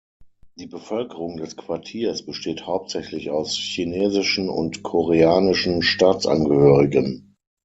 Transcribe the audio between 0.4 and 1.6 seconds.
Die Bevölkerung des